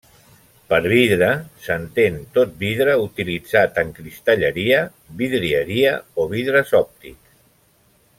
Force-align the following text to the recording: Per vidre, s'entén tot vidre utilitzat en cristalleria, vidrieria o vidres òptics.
Per 0.71 0.79
vidre, 0.91 1.27
s'entén 1.65 2.17
tot 2.37 2.55
vidre 2.63 2.95
utilitzat 3.01 3.77
en 3.83 3.91
cristalleria, 3.99 4.81
vidrieria 5.21 5.93
o 6.25 6.27
vidres 6.33 6.75
òptics. 6.81 7.29